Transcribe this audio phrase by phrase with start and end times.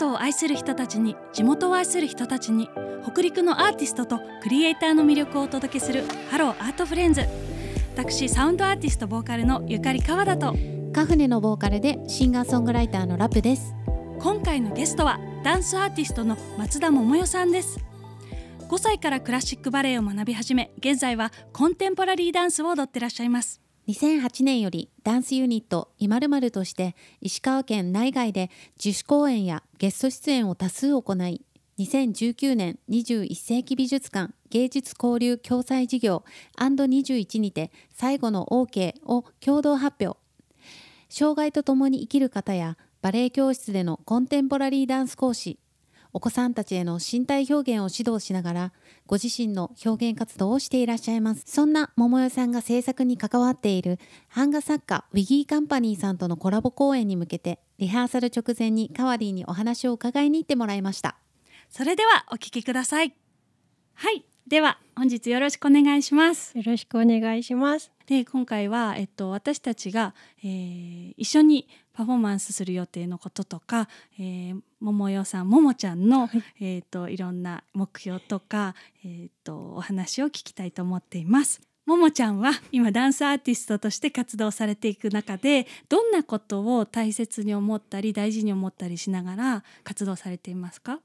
[0.00, 2.70] トを愛する人たちに地元を愛する人たちに
[3.04, 7.22] 北陸のアーティストとクリエイターの魅力をお届けするハローアートフレンズ。
[7.96, 10.54] 私サウンドアーティストボーカルのゆかり川田と。
[10.92, 13.74] カフネのボーカルでシンガーソングライターのラプです。
[14.18, 17.78] 今回のゲストはダンスアーティストの松田百世さんです。
[18.68, 23.60] 5歳からクラシックバレエを学び始め現在はコンテンポラリーダンスを踊ってらっしゃいます
[23.90, 28.48] 2008年よりダンスユニットいまるまるとして石川県内外で
[28.82, 31.42] 自主公演やゲスト出演を多数行い
[31.76, 36.24] 2019年21世紀美術館芸術交流共催事業
[36.58, 40.18] &21 にて最後の OK を共同発表。
[41.08, 45.58] 障害とともに生きる方やバレエ教室でのコンテンポラリーダンス講師
[46.12, 48.72] お子さんたちへの身体表現を指導しながら
[49.06, 51.44] ご自身の表現活動をしていらっしゃいます。
[51.46, 53.98] そんな桃代さんが制作に関わっている
[54.34, 61.16] 版画作家ウィギーカンパニーさんとのコラボ公演に向けてリハーサル直前にカワリーにお話を伺いに行ってもらいました。
[61.68, 63.14] それではお聞きください。
[63.94, 64.24] はい。
[64.46, 66.56] では本日よろしくお願いします。
[66.56, 81.60] よろしくお願いしますで今回は、えっと、私たちが、えー、一緒にパフォーマンスする予定のこととか、えー、桃代さんももちゃんの、はい、えーと、いろんな目標とか、えーと、お話を聞きたいと思っています。
[81.86, 90.98] ももちゃんは今ダンスアーティストとして活動されていく中でどんなことを大切に思ったり大事に思ったりしながら活動されていますか？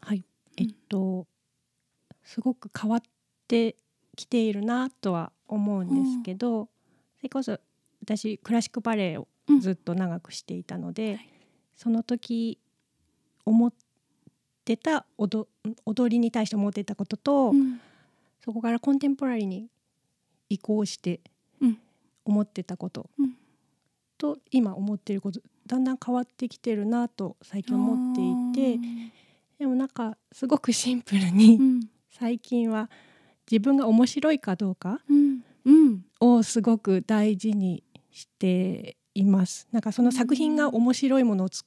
[0.00, 0.24] はい。
[0.56, 1.24] えっと、うん、
[2.24, 3.02] すごく変わっ
[3.46, 3.76] て
[4.16, 6.66] きているなとは思うんですけど、うん、
[7.18, 7.58] それこそ
[8.02, 9.28] 私クラシックバレエを
[9.60, 11.20] ずっと長くしていたので、うん
[11.76, 12.58] その時
[13.44, 13.72] 思っ
[14.64, 15.46] てた踊
[15.84, 17.80] 踊りに対して思ってたことと、うん、
[18.40, 19.68] そこからコンテンポラリーに
[20.48, 21.20] 移行して
[22.24, 23.08] 思ってたこと、
[24.18, 28.80] と今思っていることだんだん変わってきてるなと最近思っていて
[29.58, 31.60] でもなんかすごくシンプルに、
[32.10, 32.90] 最近は
[33.50, 35.00] 自分が面白いかどうか
[36.20, 39.68] をすごく大事にしています。
[39.72, 41.64] なんかその作品が面白いものをつ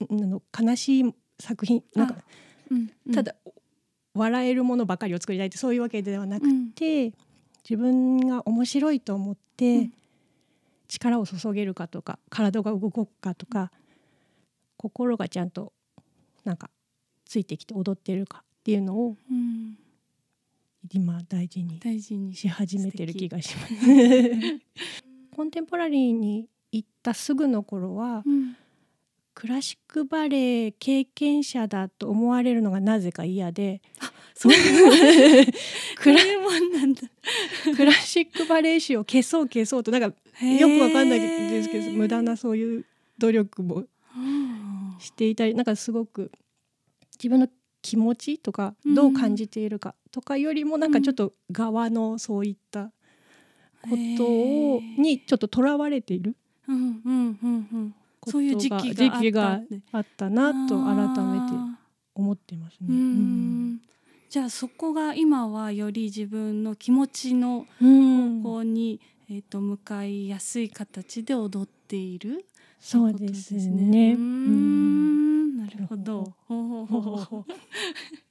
[0.00, 2.16] の悲しい作品なんか、
[2.70, 3.34] うんうん、ただ
[4.14, 7.14] 笑えるものばかりを作りたいってそういうわけではなくて、うん、
[7.68, 9.90] 自分が面白いと思って
[10.88, 13.70] 力を注げるかとか体が動くかとか
[14.76, 15.72] 心がちゃんと
[16.44, 16.70] なんか
[17.26, 19.16] ついてきて踊ってるかっていうのを、
[20.90, 23.74] 今大事に大事にし始めてる気がします。
[25.34, 28.56] コンテンポラリーに行ったすぐの頃は、うん、
[29.34, 33.80] クラシックバレエ経験者だと思われるのがなぜか嫌で。
[34.00, 35.52] あ そういう
[35.96, 36.18] クラ
[36.78, 37.02] なんだ。
[37.76, 42.84] クラシックバレエ史を消そう消そうとなんかよくわかんないですけど無駄なそういう
[43.18, 43.84] 努力も
[45.00, 46.30] していたりなんかすごく
[47.16, 47.48] 自分の
[47.82, 52.90] 気持ちとかどう感じているかとかよりもなんかちょっと側のそういった
[53.82, 56.36] ことをにちょっととらわれている
[58.26, 59.60] そういう時期が
[59.92, 61.56] あったなと改めて
[62.14, 62.86] 思ってますね。
[62.88, 63.80] うん
[64.28, 72.44] じゃあそこが今はより自分の気持ちの方向に、えー、と向かいやすい形で踊っている
[72.78, 74.12] そうですね。
[74.12, 75.56] うん。
[75.56, 76.34] なるほど。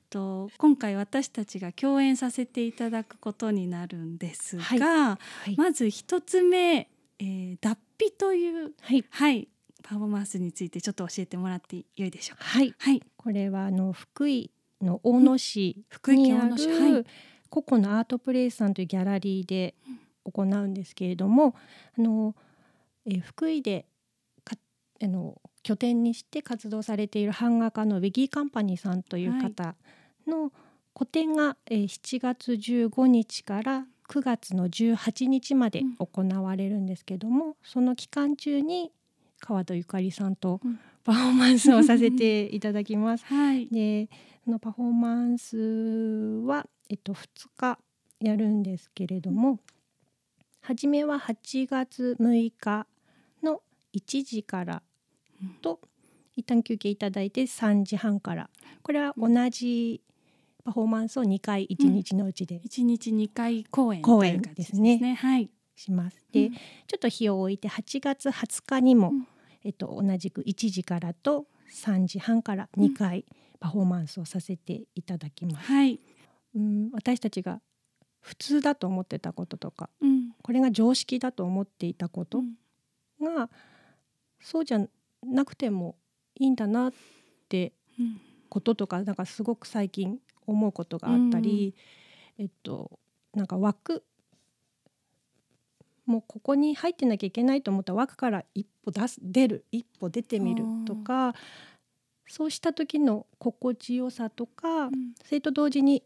[0.09, 4.79] と今回私たちが共演させていただくことになるんですが、はい。
[4.79, 9.47] はい、まず一つ目、えー、脱皮という、はい、はい、
[9.83, 12.45] パフォーマンスについてちょっと教えてもらってよいでしょうか。
[12.45, 14.51] はい、はい、これはあの福井
[14.81, 17.05] の大野市にある、はい、
[17.49, 19.75] ココのアートプレイスさんというギャラリーで
[20.23, 21.55] 行うんですけれども、
[21.97, 22.35] あの
[23.05, 23.85] えー、福井で
[25.01, 29.75] あの拠点にして活動されている版画家のウィギーカンパニーさんという方
[30.27, 30.51] の
[30.93, 38.91] 個展が、えー、7月15日から9月の18日まで行われるんですけども、うん、その期間中に
[39.39, 40.59] 川戸ゆかりさんと
[41.03, 43.25] パフォーマンスをさせていただきます。
[43.27, 44.09] はい、で
[44.43, 47.79] そのパフォーマンスは、えっと、2日
[48.19, 49.59] やるんですけれども
[50.61, 52.87] 初めは8月6日
[53.43, 53.61] の
[53.93, 54.81] 1時から
[55.61, 55.79] と、
[56.35, 58.49] 一旦休憩いただいて3時半から。
[58.83, 60.01] これは同じ
[60.67, 65.49] パフォーマンスを2回1日のうちで、うん、1日2回公演公演ですね、ね、はい。
[65.77, 66.25] します。
[66.33, 66.59] で、うん、ちょ
[66.97, 69.27] っと日を置いて8月20日にも、うん、
[69.63, 73.23] えっと、同じく1時からと3時半から2回
[73.61, 75.71] パフォーマンスをさせていただきます。
[75.71, 76.01] はい、
[76.53, 77.61] うん私たちが
[78.19, 79.89] 普通だと思ってたこととか、
[80.43, 82.43] これが常識だと思っていたこと
[83.21, 83.49] が、
[84.41, 84.85] そうじゃ
[85.23, 85.95] なくても
[86.35, 86.93] いいんだなっっ
[87.47, 88.21] てうん。
[88.49, 91.75] こととかなんかすごく最近思うことがあったり、
[92.39, 92.99] えっと
[93.33, 94.03] なんか枠
[96.05, 101.35] もうここに入ってなきゃいけないと思ったら枠から一歩出す出る一歩出てみるとか
[102.27, 105.13] そうした時の心地よさとか、うん。
[105.23, 106.03] それと同時に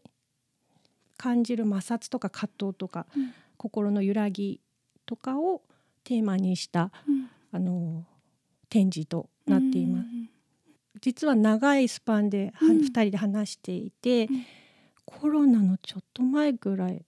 [1.16, 3.34] 感じる摩擦とか葛藤とか、うん。
[3.56, 4.60] 心の揺らぎ
[5.06, 5.62] とかを
[6.04, 7.28] テーマにしたうん。
[7.54, 8.04] あの
[8.70, 10.06] 展示となっています。
[10.06, 10.21] うん
[11.02, 12.78] 実は長いスパンでは、うん。
[12.78, 14.46] 2人で話していて、うん。
[15.04, 17.04] コロナのちょっと前ぐらい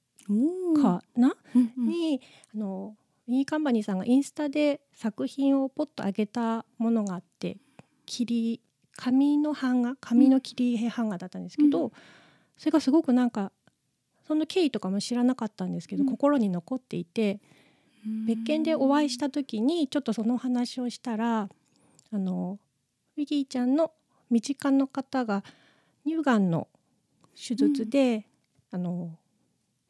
[0.83, 1.89] かな、うんうん。
[1.89, 2.21] に
[2.55, 2.97] あの
[3.27, 7.57] ミニカンパニーさんがインスタで作品をポッと上げたものがあって
[8.05, 8.61] 切り
[8.97, 11.93] 紙の版画紙の切り絵版画だったんですけど、う
[12.57, 13.53] それがすごくなんか
[14.27, 16.11] その経緯とかも知らなかったんですけど、うん。
[16.11, 17.41] 心に残っていて
[18.27, 21.49] 別件でお会いした時にちょっとその話をしたら
[22.13, 22.59] あの
[23.17, 23.93] ウィギーちゃんの
[24.31, 25.45] 身近の方が
[26.07, 26.69] 乳がんの
[27.35, 28.27] 手術で、
[28.71, 29.11] あの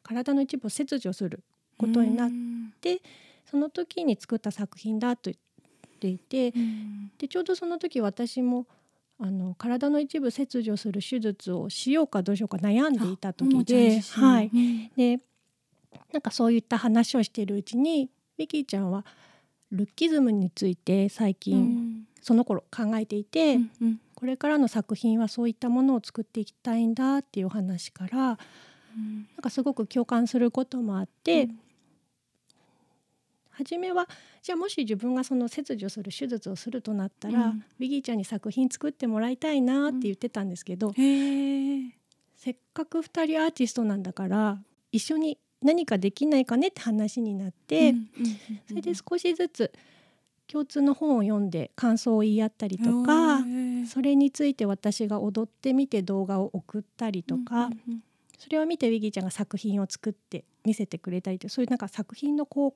[0.03, 1.43] 体の一部を切除する
[1.77, 2.71] ことになっうん。
[3.49, 7.11] その時に作った作品だと言っていてうん。
[7.17, 8.67] でちょうどその時私も
[9.19, 14.91] あの体の一部切除する手術をしようかどうしようか悩んでいた時で、はい、うん。
[14.95, 15.19] で
[16.11, 19.05] なんかそういった話をしているうちにウィキーちゃんは
[19.71, 21.94] ルッキズムについて最う近、ん
[22.25, 24.01] その頃考えていて、うんうん。
[24.15, 28.37] これからの作品はそういったものを作っていきたいんだっていうお話からなん。
[28.97, 31.59] うんかすごく共感することもあって、うん。
[33.51, 34.09] 初めは
[34.41, 37.63] じゃあもし自分がその切除する手術をするとなったら、うん。
[37.79, 41.91] ウィギーちゃんに作品作ってもらいたいなって言ってたんですけど、へえ
[42.35, 44.57] せっかく2人アーティストなんだから
[44.91, 48.07] 一緒に何かできないかねって話になって、うんうんうん。
[48.67, 49.71] それで少しずつ
[50.51, 53.39] 共通の本を読んで感想を言い合ったりとか、
[53.87, 58.03] それについて私が踊ってみて動画を送ったりとか、うんうん
[58.37, 62.73] それを見てウィギーちゃんが作品を作って見せてくれたりとそういうなんか作品の交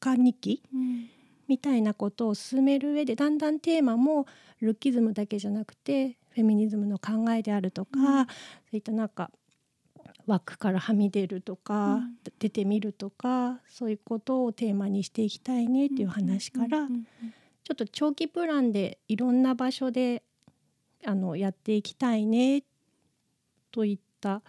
[0.00, 1.08] 換日記うん。
[1.46, 4.26] みたいなことを進める上でだんだんテーマも
[4.60, 8.26] ルッキズムだけじゃなくてフェミニズムの考えであるとか、うん。
[8.26, 8.32] そ
[8.72, 9.30] ういったなんか
[10.28, 12.16] 枠からはみ出るとか、うん。
[12.38, 20.22] 出てみるとかそういうことをテーマにしていきたいねっていう話から、ちょっと長期プランでいろんな場所で
[21.04, 22.62] あのやっていきたいね
[23.72, 24.42] といった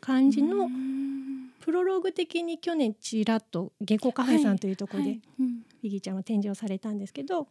[0.00, 1.50] 感じの、うん。
[1.60, 5.20] プロローグ的に去年ちらっと下校カフェさんというところで、はい。
[5.40, 5.62] うん。
[5.82, 7.46] ビギーちゃんは展示をされたんですけど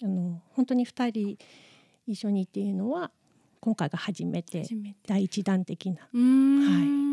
[0.00, 1.38] あの本当に2人
[2.06, 3.10] 一緒にっていうのは
[3.60, 4.64] 今回が初めて
[5.06, 7.08] 第一弾的なうーん。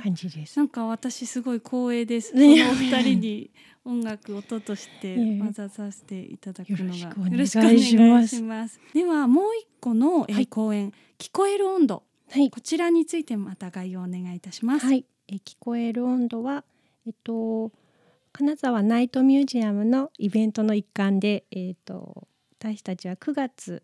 [0.00, 0.56] 感じです。
[0.56, 2.30] なんか私すごい光栄です。
[2.30, 3.50] そねのお二人に
[3.84, 6.84] 音楽音として 混ざさせていただくのが。
[6.84, 8.36] よろしくお願いします。
[8.36, 8.80] します。
[8.94, 10.46] ではもう一個の、えーはい。
[10.46, 12.02] 公演聞こえる温度。
[12.30, 14.86] はい、こちらについてまた概要をお願いいたします。
[14.86, 16.64] はい、え聞こえる温度は
[17.06, 17.72] えっと
[18.32, 23.82] 金沢ナイトミュージアムのイベントの一環でえっと私たちは9月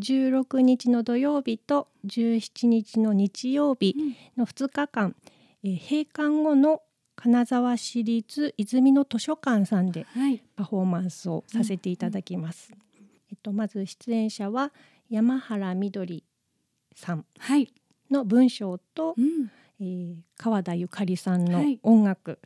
[0.00, 5.14] 16日の土曜日と17日の日曜日うんの2日間、
[5.62, 6.82] えー閉館後の
[7.16, 10.42] 金沢市立泉の図書館さんではい。
[10.56, 12.72] パフォーマンスをさせていただきます。
[13.30, 14.72] えっとまず出演者は
[15.08, 16.24] 山原みどり
[16.94, 17.72] さんはい。
[18.10, 19.50] の文章とう、ん。
[19.80, 22.40] えー川田ゆかりさんのはい音楽、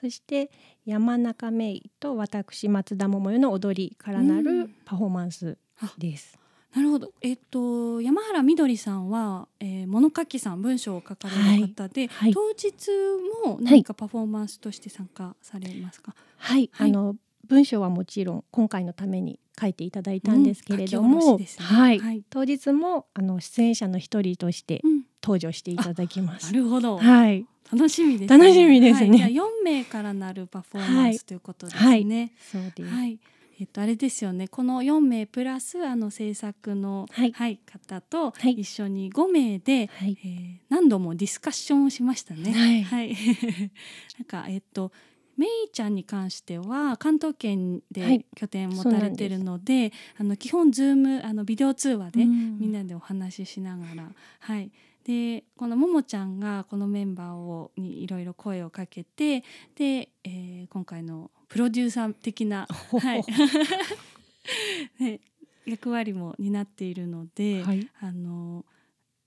[0.00, 0.50] そして
[0.84, 6.38] 山中芽衣と私松田桃代の踊りからなうるんパフォーマンスあです。
[6.74, 7.12] なるほど。
[7.20, 12.72] えっと山原みどりさんは、えー、物書きさん文章を書かれる方で、はい当日
[13.44, 16.14] も何かパフォーマンスとして参加されますか？
[16.36, 17.16] はい、はいあの
[17.48, 25.02] 文章はもちろん今回のために書いていただいたんですけれども、ろしですねはい、はい当日もあの出演者の一人としてうん。
[25.22, 26.50] 登場していただきまなす。
[26.54, 26.96] るほど。
[26.96, 31.86] はい、楽しみです、楽しみですねはい、じゃあ4名からなるパフォーマンスということですね。
[31.86, 32.94] はいそうです。
[32.94, 33.18] はい。
[33.60, 34.48] えっとあれですよね。
[34.48, 42.52] この4名プラスあの制作のはい方とはい一緒に5名で、はいえー何度もディスカッションをしましたね。
[42.52, 43.14] はいはい。
[44.18, 44.92] なんかえっと。
[45.36, 54.70] メイちゃんに関しては関東圏はでい拠点を持たれてるので,、あの基本ズームあのビデオ通話でうんみんなでお話ししながら、はい
[55.10, 59.40] でこのももちゃんがこのメンバーをにいろいろ声をかけて
[59.74, 63.24] で、えー今回のプロデューサー的な、 はい。
[65.00, 65.20] ね、
[65.66, 67.88] 役割も担っているので、はい。
[68.00, 68.64] あの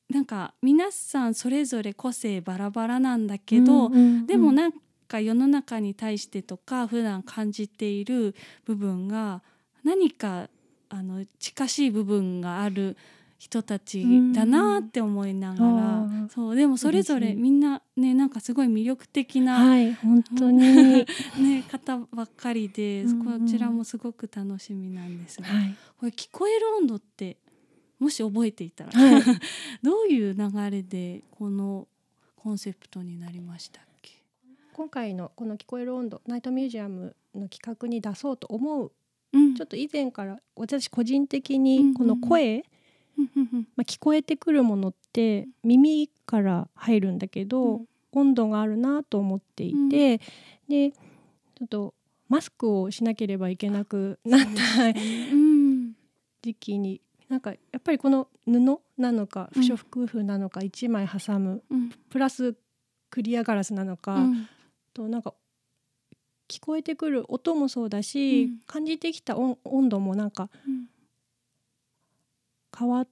[0.09, 4.25] なんか皆さんそれぞれ個性バラバラなんだけど、うんうんうん。
[4.25, 4.73] でもなん
[5.09, 9.43] か世の中に対してとか普段感じている部分が
[9.83, 10.49] 何か
[10.87, 12.95] あの近しい部分がある
[13.43, 20.59] 人たちだなって思いながら、うんそうでもそれぞれみんなねなんかすごい魅力的な、はい本当に。
[21.37, 23.41] ね、方ばっかりで、うんうん。
[23.41, 25.75] こちらもすごく楽しみなんですが、はい。
[25.97, 27.35] これ聞こえる温度って
[27.99, 29.23] もし覚えていたら、はい。
[29.83, 31.89] どういう流れでこの
[32.37, 34.23] コンセプトになりましたっけ？
[34.71, 38.91] 今回のこの聞こえる温度ナイトミュージアムの企画に出そうと思う。
[39.33, 39.55] うん。
[39.55, 42.55] ちょっと以前から私個人的にこの声、うんうん。
[42.57, 42.72] うん
[43.75, 50.19] まあ、聞こえてくるものって耳から入るんだけど、うん温度があるなと思っていて、
[50.69, 51.93] でちょっと
[52.29, 55.93] マスクをしなければいけなくなったうん。
[56.41, 58.59] 時期になんかやっぱりこの布
[58.97, 59.63] なのかうん。
[59.63, 61.89] 不織布なのか1枚挟むうん。
[62.09, 62.55] プラス
[63.09, 64.47] クリアガラスなのか、うん。
[64.93, 65.33] となんか
[66.47, 68.59] 聞こえてくる音もそうだし、うん。
[68.67, 70.87] 感じてきた温温度もなんかうん
[72.77, 73.07] 変わっ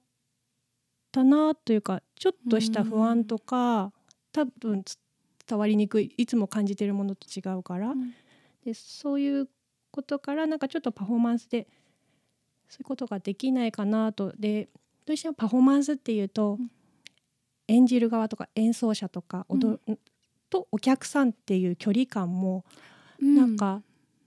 [1.10, 3.92] たなというかちょっとした不安とか、
[4.32, 4.98] 多分つ
[5.46, 8.14] 伝わりにくいいつも感じてるものと違うから、うん。
[8.64, 9.48] でそういう
[9.90, 11.66] ことからなんかちょっとパフォーマンスで
[12.68, 14.32] そういうことができないかなと。
[14.38, 14.68] で
[15.04, 16.70] どうしてもパフォーマンスっていうと、うん。
[17.68, 19.98] 演じる側とか演奏者とか踊る、
[20.50, 22.64] とお客さんっていう距離感も
[23.20, 23.82] なんか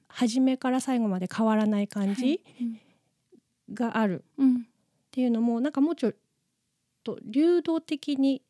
[0.08, 2.42] 初めから最後まで変わらない感じ
[3.74, 4.24] がある。
[4.38, 4.68] うん
[5.16, 6.16] っていうのもなんかもうちょっ
[7.02, 8.42] と流動的に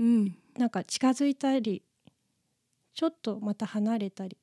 [0.00, 0.36] うん。
[0.58, 1.84] なんか近づいたり
[2.92, 4.36] ちょっとまた離れたり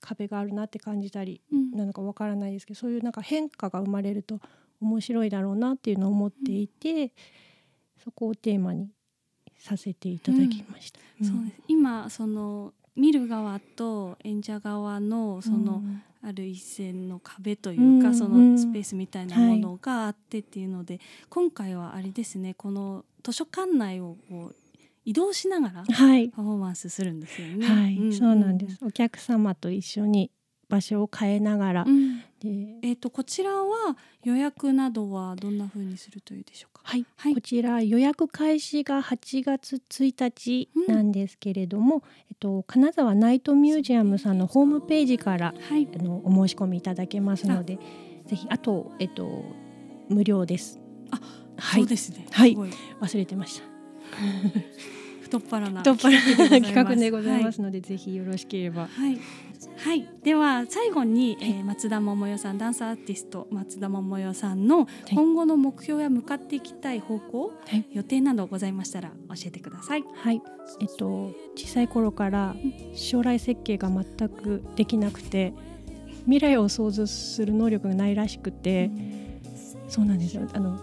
[0.00, 1.72] 壁があるなって感じたりうん。
[1.72, 4.38] なのかわからないですけどそういうなんか変化が生まれると
[4.80, 7.12] 面白いだろうなっていうのを思っていて、
[8.04, 8.88] そこをテーマに
[9.58, 11.00] させていただきました。
[11.20, 11.62] そうです。
[11.66, 16.02] 今その見る側と演者側のその、うん。
[16.22, 18.14] ある一線の壁というか、うん。
[18.14, 20.98] そのスペースみたいなものがあってっていうので、
[21.28, 24.56] 今回はあれですねこの図書館内をこう
[25.04, 27.66] 移動しながらはい、パフォーマンスするんですよね。
[27.66, 28.12] はい、ん。
[28.12, 28.78] そうなんです。
[28.82, 30.32] お客様と一緒に
[30.68, 32.18] 場所を変えながら、うん。
[32.40, 36.75] で、えっ、とこちらは予約などはどんな風にするといいでしょうか？
[36.86, 45.88] はい、はいこちら予約開始が8月1日なんですけれども、えっと金沢ナイトミュージアムさんのホームページからはい。
[45.98, 47.80] あのお申し込みいただけますので、
[48.26, 49.44] ぜひあとえっと
[50.08, 50.78] 無料です。
[51.10, 51.18] あ、
[51.56, 52.24] はいそうですね。
[52.30, 53.64] はい忘れてました。
[55.22, 58.86] 太っ腹な企企画でございますはので、ぜひよろしければ。
[58.86, 59.18] はい、
[59.76, 67.86] はい、では最後に、えー松田桃代さんダンスアーティスト松田桃代さんの今後の目標や向かっていきたい方向、はい。
[67.92, 70.04] 予定などございましたら教えてください。
[70.14, 70.42] はい、
[70.80, 72.54] えっと小さい頃から
[72.94, 75.52] 将来設計が全くできなくて
[76.24, 78.90] 未来を想像する能力がないらしくて、
[79.88, 80.48] そうなんですよ。
[80.52, 80.78] あの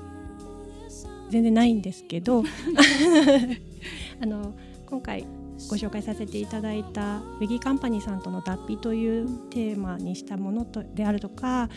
[1.30, 2.44] 全然ないんですけど
[4.22, 4.53] あの
[4.86, 5.25] 今回
[5.70, 11.70] ご紹介させていただいたウェギーカンパニーさんとの脱皮というテーマにしたものとであるとか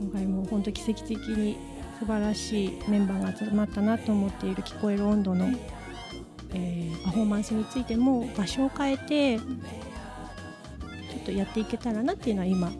[0.00, 1.56] 今回も本当奇跡的に
[1.98, 5.50] 素晴らしいメンバーが集まったなと思っている聞こえる温度の、
[6.54, 9.44] えーパフォーマンスについても場所を変えてちょ
[11.22, 12.70] っとやっていけたらなっていうのは今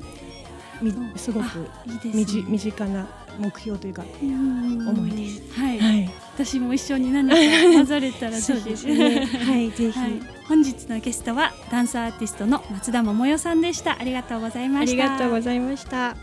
[0.83, 1.47] みすごく
[1.87, 2.45] いいですね。
[2.49, 3.07] 身近な
[3.39, 5.61] 目標というか、思思いです。
[5.61, 5.90] はい、はい、
[6.35, 7.35] 私も一緒に何か
[7.75, 8.65] 混ざれたらぜそうひ。
[8.71, 9.27] ですね。
[9.27, 10.13] はい、 ぜひ、はい、
[10.49, 13.97] 本日のゲストはダンスアーティストの松田桃代さんでした。
[14.01, 15.03] ありがとうございまあした。
[15.05, 16.17] りがとうございました。